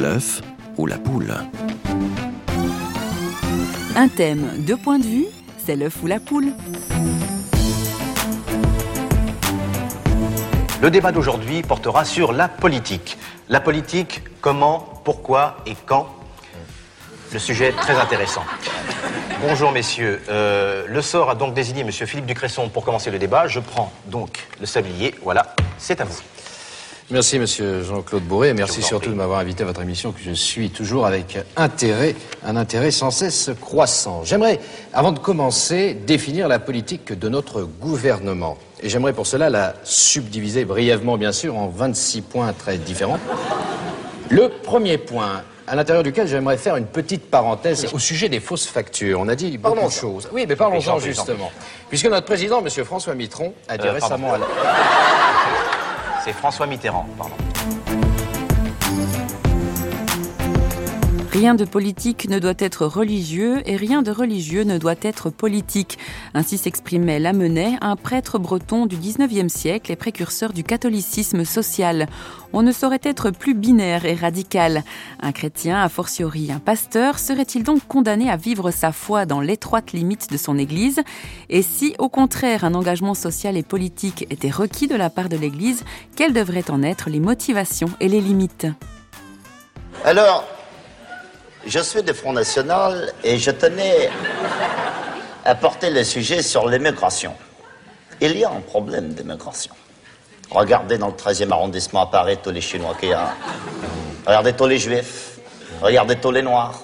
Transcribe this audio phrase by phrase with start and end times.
[0.00, 0.40] L'œuf
[0.78, 1.34] ou la poule
[3.94, 5.26] Un thème, deux points de vue,
[5.62, 6.54] c'est l'œuf ou la poule.
[10.80, 13.18] Le débat d'aujourd'hui portera sur la politique.
[13.50, 16.08] La politique, comment, pourquoi et quand?
[17.34, 18.44] Le sujet est très intéressant.
[19.42, 20.22] Bonjour messieurs.
[20.30, 23.48] Euh, le sort a donc désigné monsieur Philippe Ducresson pour commencer le débat.
[23.48, 25.14] Je prends donc le sablier.
[25.22, 26.22] Voilà, c'est à vous.
[27.12, 30.30] Merci monsieur Jean-Claude Bourré et merci surtout de m'avoir invité à votre émission que je
[30.30, 32.14] suis toujours avec intérêt,
[32.46, 34.22] un intérêt sans cesse croissant.
[34.24, 34.60] J'aimerais,
[34.92, 38.58] avant de commencer, définir la politique de notre gouvernement.
[38.80, 43.18] Et j'aimerais pour cela la subdiviser brièvement, bien sûr, en 26 points très différents.
[44.28, 48.66] Le premier point, à l'intérieur duquel j'aimerais faire une petite parenthèse au sujet des fausses
[48.66, 49.18] factures.
[49.20, 50.28] On a dit beaucoup de choses.
[50.32, 51.50] Oui, mais parlons-en justement.
[51.88, 52.84] Puisque notre président, M.
[52.84, 54.06] François Mitron, a dit Euh, pardon.
[54.06, 54.46] récemment à la...
[56.22, 57.34] C'est François Mitterrand, pardon.
[61.30, 65.96] Rien de politique ne doit être religieux et rien de religieux ne doit être politique.
[66.34, 72.08] Ainsi s'exprimait Lamennais, un prêtre breton du 19e siècle et précurseur du catholicisme social.
[72.52, 74.82] On ne saurait être plus binaire et radical.
[75.20, 79.92] Un chrétien, a fortiori un pasteur, serait-il donc condamné à vivre sa foi dans l'étroite
[79.92, 81.00] limite de son Église?
[81.48, 85.36] Et si, au contraire, un engagement social et politique était requis de la part de
[85.36, 85.84] l'Église,
[86.16, 88.66] quelles devraient en être les motivations et les limites?
[90.04, 90.44] Alors,
[91.66, 94.10] je suis du Front National et je tenais
[95.44, 97.34] à porter le sujet sur l'immigration.
[98.20, 99.72] Il y a un problème d'immigration.
[100.50, 103.34] Regardez dans le 13e arrondissement à Paris tous les Chinois qu'il y a.
[104.26, 105.38] Regardez tous les Juifs.
[105.80, 106.80] Regardez tous les Noirs.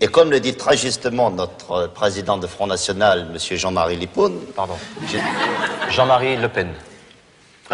[0.00, 3.56] Et comme le dit très justement notre président de Front National, M.
[3.56, 4.74] Jean-Marie Lipoun, Pardon.
[5.88, 6.68] Jean-Marie Le Pen,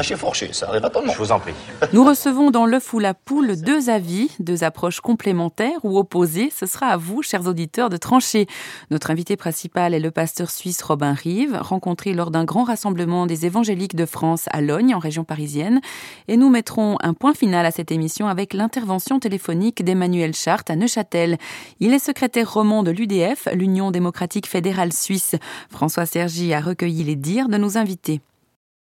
[0.00, 1.14] chez fourchu, ça arrive à tout le monde.
[1.14, 1.52] je vous en prie.
[1.92, 6.50] Nous recevons dans l'œuf ou la poule deux avis, deux approches complémentaires ou opposées.
[6.56, 8.46] Ce sera à vous, chers auditeurs, de trancher.
[8.90, 13.44] Notre invité principal est le pasteur suisse Robin Rive, rencontré lors d'un grand rassemblement des
[13.44, 15.82] évangéliques de France à Logne, en région parisienne.
[16.26, 20.76] Et nous mettrons un point final à cette émission avec l'intervention téléphonique d'Emmanuel Chart à
[20.76, 21.36] Neuchâtel.
[21.80, 25.34] Il est secrétaire roman de l'UDF, l'Union démocratique fédérale suisse.
[25.70, 28.20] François Sergi a recueilli les dires de nos invités.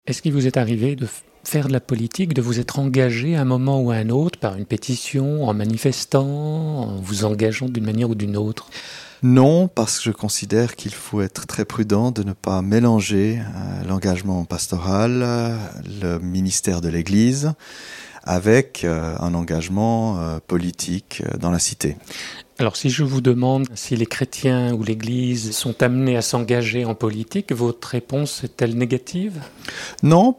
[0.09, 1.08] Est-ce qu'il vous est arrivé de
[1.44, 4.40] faire de la politique, de vous être engagé à un moment ou à un autre
[4.40, 8.72] par une pétition, en manifestant, en vous engageant d'une manière ou d'une autre?
[9.22, 13.88] Non, parce que je considère qu'il faut être très prudent de ne pas mélanger euh,
[13.88, 15.24] l'engagement pastoral,
[16.02, 17.53] le ministère de l'Église,
[18.24, 21.98] avec euh, un engagement euh, politique dans la cité.
[22.59, 26.94] Alors si je vous demande si les chrétiens ou l'Église sont amenés à s'engager en
[26.94, 29.40] politique, votre réponse est-elle négative?
[30.03, 30.36] Non,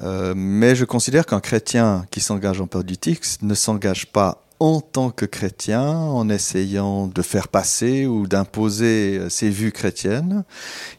[0.00, 5.10] euh, mais je considère qu'un chrétien qui s'engage en politique ne s'engage pas en tant
[5.10, 10.44] que chrétien en essayant de faire passer ou d'imposer ses vues chrétiennes.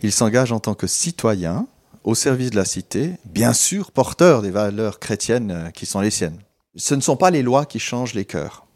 [0.01, 1.66] Il s'engage en tant que citoyen
[2.03, 6.39] au service de la cité, bien sûr porteur des valeurs chrétiennes qui sont les siennes.
[6.75, 8.66] Ce ne sont pas les lois qui changent les cœurs.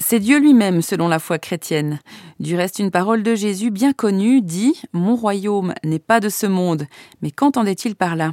[0.00, 1.98] C'est Dieu lui-même selon la foi chrétienne.
[2.38, 6.46] Du reste, une parole de Jésus bien connue dit⁇ Mon royaume n'est pas de ce
[6.46, 6.82] monde⁇
[7.20, 8.32] Mais qu'entendait-il par là?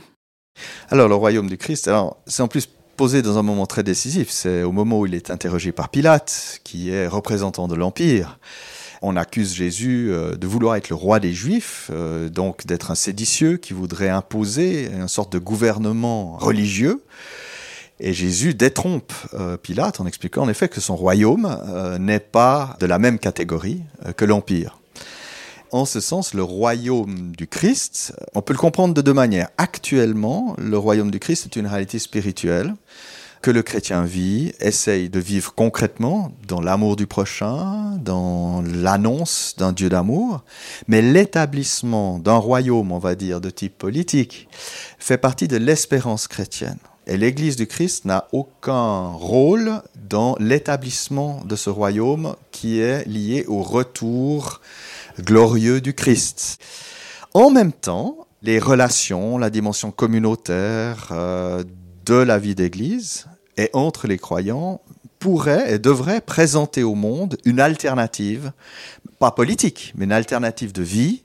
[0.89, 4.29] Alors, le royaume du Christ, alors, c'est en plus posé dans un moment très décisif.
[4.29, 8.39] C'est au moment où il est interrogé par Pilate, qui est représentant de l'Empire.
[9.01, 12.95] On accuse Jésus euh, de vouloir être le roi des Juifs, euh, donc d'être un
[12.95, 17.01] séditieux qui voudrait imposer une sorte de gouvernement religieux.
[17.99, 22.75] Et Jésus détrompe euh, Pilate en expliquant en effet que son royaume euh, n'est pas
[22.79, 24.79] de la même catégorie euh, que l'Empire.
[25.71, 29.49] En ce sens, le royaume du Christ, on peut le comprendre de deux manières.
[29.57, 32.75] Actuellement, le royaume du Christ est une réalité spirituelle
[33.41, 39.71] que le chrétien vit, essaye de vivre concrètement dans l'amour du prochain, dans l'annonce d'un
[39.71, 40.43] Dieu d'amour,
[40.87, 44.47] mais l'établissement d'un royaume, on va dire, de type politique,
[44.97, 46.79] fait partie de l'espérance chrétienne.
[47.07, 53.45] Et l'Église du Christ n'a aucun rôle dans l'établissement de ce royaume qui est lié
[53.47, 54.59] au retour
[55.19, 56.57] glorieux du Christ.
[57.35, 61.63] En même temps, les relations, la dimension communautaire euh,
[62.05, 63.27] de la vie d'Église
[63.57, 64.81] et entre les croyants
[65.19, 68.51] pourraient et devraient présenter au monde une alternative,
[69.19, 71.24] pas politique, mais une alternative de vie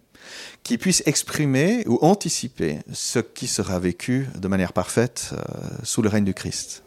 [0.62, 6.08] qui puisse exprimer ou anticiper ce qui sera vécu de manière parfaite euh, sous le
[6.08, 6.84] règne du Christ.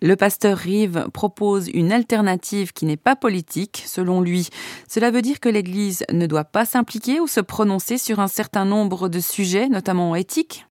[0.00, 4.48] Le pasteur Rive propose une alternative qui n'est pas politique, selon lui.
[4.88, 8.64] Cela veut dire que l'Église ne doit pas s'impliquer ou se prononcer sur un certain
[8.64, 10.67] nombre de sujets, notamment éthiques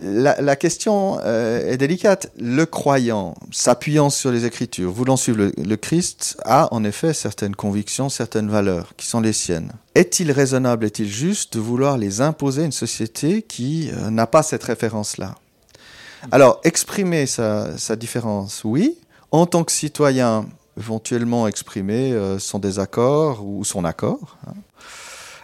[0.00, 2.30] La, question euh, est délicate.
[2.38, 8.08] Le croyant, s'appuyant sur les Écritures, voulant suivre le, Christ, a en effet certaines convictions,
[8.08, 9.72] certaines valeurs qui sont les siennes.
[9.94, 14.42] Est-il raisonnable, est-il juste de vouloir les imposer à une société qui euh, n'a pas
[14.42, 15.34] cette référence-là?
[16.32, 18.98] Alors, exprimer sa, différence, oui.
[19.30, 20.46] En tant que citoyen,
[20.76, 24.36] éventuellement exprimer euh, son désaccord ou son accord.
[24.46, 24.54] Hein.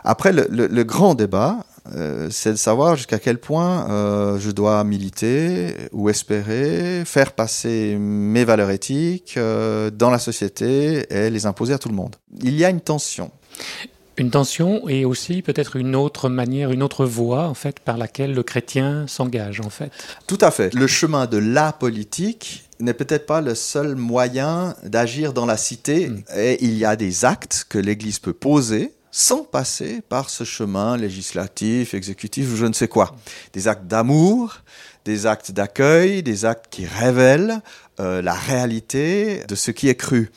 [0.04, 5.74] Après, le grand débat, euh, c'est de savoir jusqu'à quel point euh, je dois militer
[5.92, 11.78] ou espérer faire passer mes valeurs éthiques euh, dans la société et les imposer à
[11.78, 12.16] tout le monde.
[12.42, 13.30] Il y a une tension.
[14.16, 18.32] Une tension et aussi peut-être une autre manière, une autre voie en fait par laquelle
[18.32, 19.90] le chrétien s'engage en fait.
[20.26, 20.72] Tout à fait.
[20.72, 26.08] Le chemin de la politique n'est peut-être pas le seul moyen d'agir dans la cité
[26.08, 26.22] hmm.
[26.36, 30.96] et il y a des actes que l'Église peut poser sans passer par ce chemin
[30.96, 33.14] législatif, exécutif je ne sais quoi.
[33.52, 34.56] Des actes d'amour,
[35.04, 37.62] des actes d'accueil, des actes qui révèlent
[38.00, 40.32] euh, la réalité de ce qui est cru.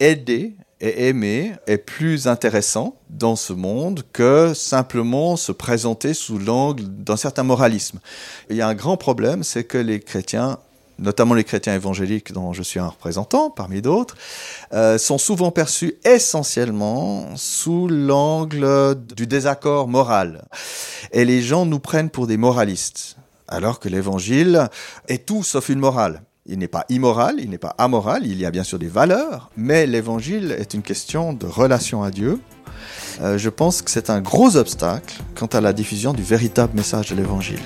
[0.00, 6.82] Aider et aimer est plus intéressant dans ce monde que simplement se présenter sous l'angle
[6.82, 8.00] d'un certain moralisme.
[8.50, 10.58] Il y a un grand problème, c'est que les chrétiens
[10.98, 14.16] notamment les chrétiens évangéliques dont je suis un représentant parmi d'autres,
[14.72, 20.46] euh, sont souvent perçus essentiellement sous l'angle du désaccord moral.
[21.12, 23.16] Et les gens nous prennent pour des moralistes,
[23.46, 24.68] alors que l'évangile
[25.08, 26.22] est tout sauf une morale.
[26.46, 29.50] Il n'est pas immoral, il n'est pas amoral, il y a bien sûr des valeurs,
[29.56, 32.40] mais l'évangile est une question de relation à Dieu.
[33.20, 37.10] Euh, je pense que c'est un gros obstacle quant à la diffusion du véritable message
[37.10, 37.60] de l'évangile.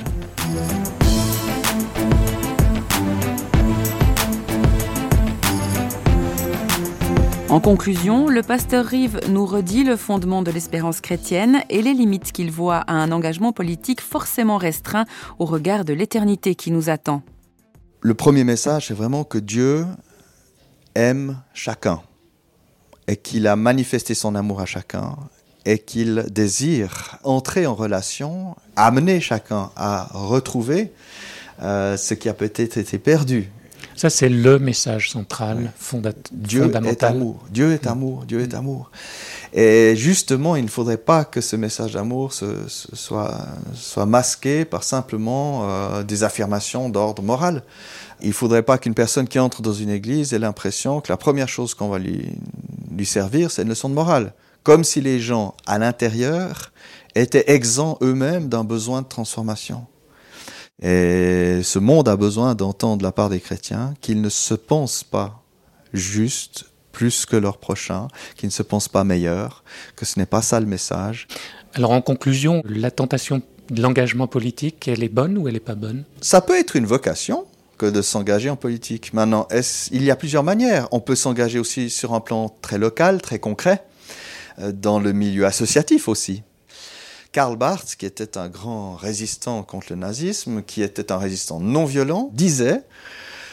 [7.53, 12.33] En conclusion, le pasteur Rive nous redit le fondement de l'espérance chrétienne et les limites
[12.33, 15.05] qu'il voit à un engagement politique forcément restreint
[15.39, 17.23] au regard de l'éternité qui nous attend.
[18.01, 19.85] Le premier message, c'est vraiment que Dieu
[20.95, 22.01] aime chacun
[23.07, 25.15] et qu'il a manifesté son amour à chacun
[25.67, 30.91] et qu'il désire entrer en relation, amener chacun à retrouver
[31.61, 33.51] euh, ce qui a peut-être été perdu
[33.95, 36.33] ça, c'est le message central, fondamental.
[36.33, 37.45] Dieu est amour.
[37.51, 38.25] Dieu est amour.
[38.27, 38.91] Dieu est amour.
[39.53, 43.37] Et justement, il ne faudrait pas que ce message d'amour soit,
[43.75, 47.63] soit masqué par simplement euh, des affirmations d'ordre moral.
[48.23, 51.17] Il ne faudrait pas qu'une personne qui entre dans une église ait l'impression que la
[51.17, 52.31] première chose qu'on va lui,
[52.97, 54.33] lui servir, c'est une leçon de morale.
[54.63, 56.73] Comme si les gens à l'intérieur
[57.15, 59.87] étaient exempts eux-mêmes d'un besoin de transformation.
[60.83, 65.05] Et ce monde a besoin d'entendre de la part des chrétiens qu'ils ne se pensent
[65.05, 65.43] pas
[65.93, 69.65] justes plus que leurs prochains, qu'ils ne se pensent pas meilleurs,
[69.97, 71.29] que ce n'est pas ça le message.
[71.75, 75.75] Alors en conclusion, la tentation de l'engagement politique, elle est bonne ou elle n'est pas
[75.75, 76.05] bonne?
[76.21, 77.47] Ça peut être une vocation
[77.79, 79.15] que de s'engager en politique.
[79.15, 79.49] Maintenant,
[79.91, 80.89] il y a plusieurs manières.
[80.93, 83.85] On peut s'engager aussi sur un plan très local, très concret,
[84.59, 86.43] euh, dans le milieu associatif aussi.
[87.33, 91.87] Karl Barth, qui était un grand résistant contre le nazisme, qui était un résistant non
[91.87, 92.83] violent, disait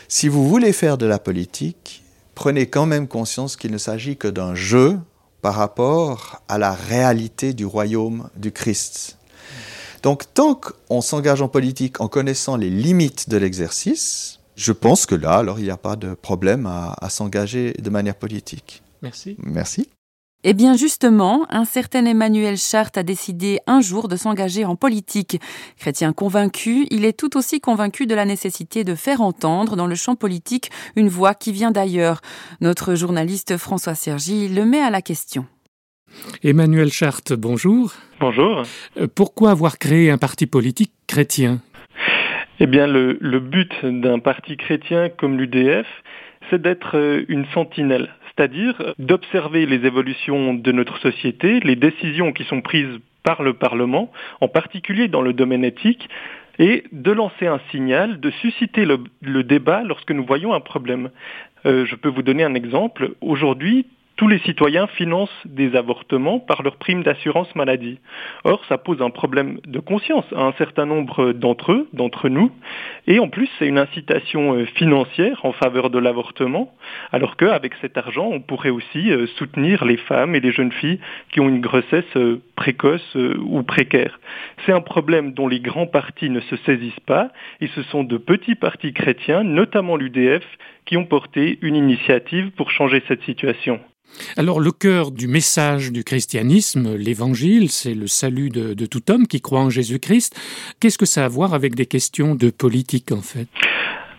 [0.10, 2.04] Si vous voulez faire de la politique,
[2.36, 5.00] prenez quand même conscience qu'il ne s'agit que d'un jeu
[5.42, 9.18] par rapport à la réalité du royaume du Christ.
[10.04, 15.16] Donc tant qu'on s'engage en politique en connaissant les limites de l'exercice, je pense que
[15.16, 18.84] là, alors il n'y a pas de problème à, à s'engager de manière politique.
[19.02, 19.38] Merci.
[19.40, 19.90] Merci.
[20.46, 25.38] Eh bien justement, un certain Emmanuel Chart a décidé un jour de s'engager en politique.
[25.78, 29.96] Chrétien convaincu, il est tout aussi convaincu de la nécessité de faire entendre dans le
[29.96, 32.22] champ politique une voix qui vient d'ailleurs.
[32.62, 35.46] Notre journaliste François Sergi le met à la question.
[36.42, 37.92] Emmanuel Chart, bonjour.
[38.22, 38.64] Bonjour.
[38.96, 41.60] Euh, pourquoi avoir créé un parti politique chrétien?
[42.62, 45.88] Eh bien, le, le but d'un parti chrétien comme l'UDF,
[46.50, 52.46] c'est d'être euh, une sentinelle c'est-à-dire d'observer les évolutions de notre société, les décisions qui
[52.46, 56.08] sont prises par le Parlement, en particulier dans le domaine éthique,
[56.58, 61.10] et de lancer un signal, de susciter le, débat lorsque nous voyons un problème.
[61.66, 63.12] Euh, je peux vous donner un exemple.
[63.20, 63.86] Aujourd'hui,
[64.20, 68.00] tous les citoyens financent des avortements par leur prime d'assurance maladie.
[68.44, 72.52] Or, ça pose un problème de conscience à un certain nombre d'entre eux, d'entre nous,
[73.08, 76.74] et en plus, c'est une incitation euh, financière en faveur de l'avortement,
[77.14, 81.00] alors qu'avec cet argent, on pourrait aussi euh, soutenir les femmes et les jeunes filles
[81.32, 84.20] qui ont une grossesse euh, précoce ou précaire.
[84.66, 87.30] C'est un problème dont les grands partis ne se saisissent pas,
[87.62, 90.44] et ce sont de petits partis chrétiens, notamment l'UDF,
[90.86, 93.80] qui ont porté une initiative pour changer cette situation.
[94.38, 99.42] Alors le cœur du message du christianisme, l'évangile, c'est le salut de, tout homme qui
[99.42, 100.36] croit en Jésus-Christ.
[100.80, 103.48] Qu'est-ce que ça a à voir avec des questions de politique en fait?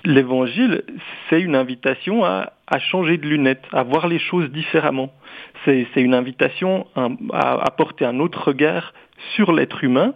[0.05, 0.85] L'évangile,
[1.29, 5.13] c'est une invitation à, changer de lunettes, à voir les choses différemment.
[5.65, 8.95] C'est une invitation à, à apporter un autre regard
[9.35, 10.15] sur l'être humain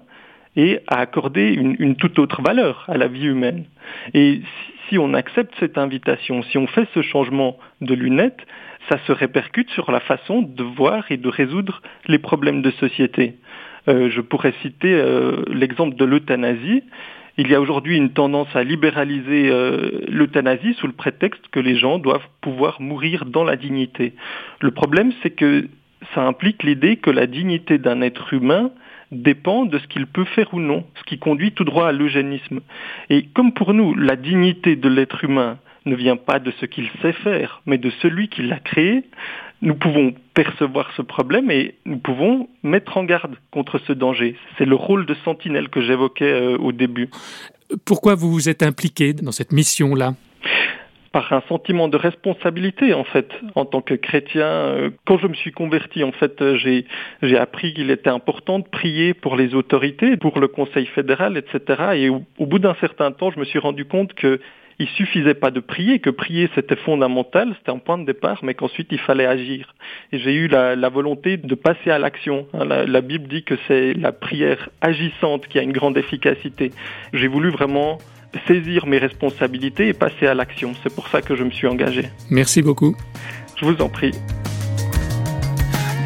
[0.56, 3.64] et à accorder une, une, toute autre valeur à la vie humaine.
[4.14, 4.40] Et
[4.88, 8.40] si on accepte cette invitation, si on fait ce changement de lunettes,
[8.88, 13.34] ça se répercute sur la façon de voir et de résoudre les problèmes de société.
[13.88, 16.82] Euh, je pourrais citer euh, l'exemple de l'euthanasie.
[17.36, 21.76] Il y a aujourd'hui une tendance à libéraliser euh, l'euthanasie sous le prétexte que les
[21.76, 24.14] gens doivent pouvoir mourir dans la dignité.
[24.60, 25.68] Le problème, c'est que
[26.14, 28.70] ça implique l'idée que la dignité d'un être humain
[29.10, 32.60] dépend de ce qu'il peut faire ou non, ce qui conduit tout droit à l'eugénisme.
[33.10, 36.88] Et comme pour nous, la dignité de l'être humain ne vient pas de ce qu'il
[37.02, 39.04] sait faire, mais de celui qui l'a créé,
[39.62, 44.36] nous pouvons percevoir ce problème et nous pouvons mettre en garde contre ce danger.
[44.58, 47.08] C'est le rôle de sentinelle que j'évoquais euh, au début.
[47.84, 50.14] Pourquoi vous vous êtes impliqué dans cette mission-là?
[51.12, 54.90] Par un sentiment de responsabilité en fait en tant que chrétien.
[55.06, 56.86] Quand je me suis converti, en fait, j'ai
[57.22, 61.82] j'ai appris qu'il était important de prier pour les autorités, pour le Conseil fédéral, etc.
[61.94, 64.40] Et au, au bout d'un certain temps, je me suis rendu compte que
[64.78, 68.54] il suffisait pas de prier, que prier c'était fondamental, c'était un point de départ, mais
[68.54, 69.74] qu'ensuite il fallait agir.
[70.12, 72.46] Et j'ai eu la, la, volonté de passer à l'action.
[72.52, 76.72] La, la Bible dit que c'est la prière agissante qui a une grande efficacité.
[77.12, 77.98] J'ai voulu vraiment
[78.46, 80.72] saisir mes responsabilités et passer à l'action.
[80.82, 82.08] C'est pour ça que je me suis engagé.
[82.30, 82.96] Merci beaucoup.
[83.56, 84.12] Je vous en prie.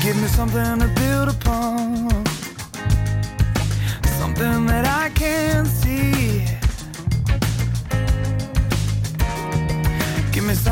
[0.00, 2.08] Give me something to build upon,
[4.18, 5.87] something that I can see.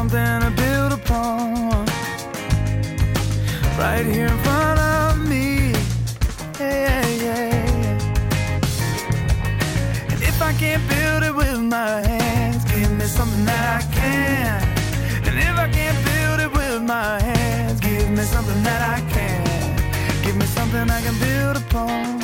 [0.09, 1.87] Something to build upon,
[3.79, 5.73] right here in front of me.
[6.61, 7.49] Yeah, yeah.
[7.49, 7.99] yeah.
[10.11, 14.63] And if I can't build it with my hands, give me something that I can.
[15.27, 20.23] And if I can't build it with my hands, give me something that I can.
[20.23, 22.16] Give me something I can build upon.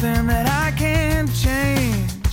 [0.00, 2.32] Something that I can't change.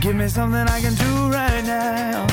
[0.00, 2.26] Give me something I can do right now.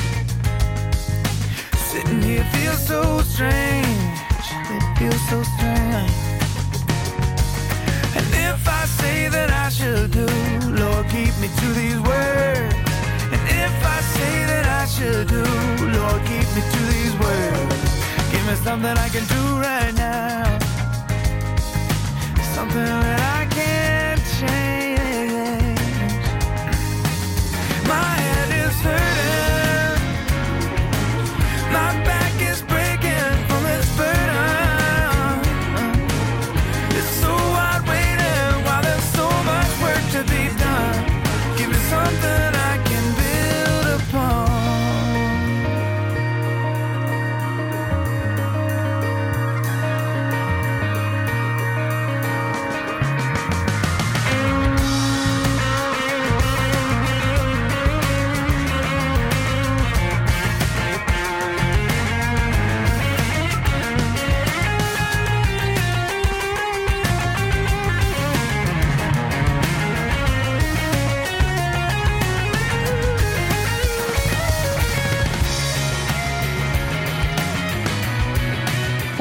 [1.91, 4.45] Sitting here feels so strange.
[4.71, 6.15] It feels so strange.
[8.15, 10.27] And if I say that I should do,
[10.79, 12.75] Lord, keep me to these words.
[13.35, 15.43] And if I say that I should do,
[15.99, 18.31] Lord, keep me to these words.
[18.31, 20.04] Give me something I can do right now.
[22.75, 23.04] Something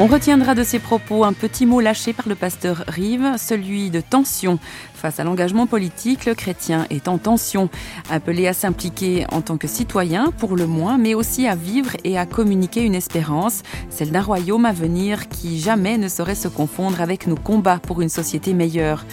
[0.04, 4.02] On retiendra de ces propos un petit mot lâché par le pasteur Rive, celui de
[4.02, 4.58] tension.
[4.92, 7.70] Face à l'engagement politique, le chrétien est en tension,
[8.10, 12.18] appelé à s'impliquer en tant que citoyen pour le moins, mais aussi à vivre et
[12.18, 17.00] à communiquer une espérance, celle d'un royaume à venir qui jamais ne saurait se confondre
[17.00, 19.06] avec nos combats pour une société meilleure.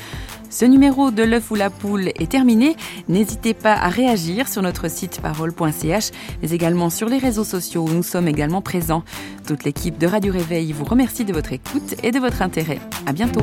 [0.52, 2.76] Ce numéro de l'œuf ou la poule est terminé.
[3.08, 7.90] N'hésitez pas à réagir sur notre site parole.ch, mais également sur les réseaux sociaux où
[7.90, 9.04] nous sommes également présents.
[9.48, 12.80] Toute l'équipe de Radio Réveil vous remercie de votre écoute et de votre intérêt.
[13.08, 13.42] À bientôt.